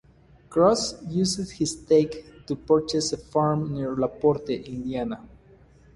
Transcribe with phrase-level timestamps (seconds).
[0.49, 5.29] Cross used his take to purchase a farm near LaPorte, Indiana.